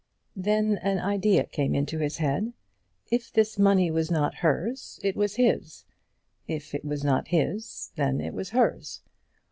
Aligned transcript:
Then 0.35 0.77
an 0.79 0.97
idea 0.97 1.43
came 1.45 1.75
into 1.75 1.99
his 1.99 2.17
head. 2.17 2.53
If 3.11 3.31
this 3.31 3.59
money 3.59 3.91
was 3.91 4.09
not 4.09 4.37
hers, 4.41 4.99
it 5.03 5.15
was 5.15 5.35
his. 5.35 5.85
If 6.47 6.73
it 6.73 6.83
was 6.83 7.03
not 7.03 7.27
his, 7.27 7.91
then 7.95 8.19
it 8.19 8.33
was 8.33 8.49
hers. 8.49 9.03